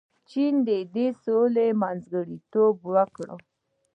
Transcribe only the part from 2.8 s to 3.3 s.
وکړ.